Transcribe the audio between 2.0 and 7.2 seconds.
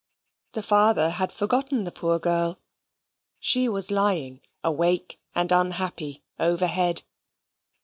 girl. She was lying, awake and unhappy, overhead.